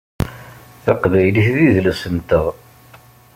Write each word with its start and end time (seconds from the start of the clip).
Taqbaylit 0.83 1.47
d 1.53 1.55
idles-nteɣ. 1.67 2.45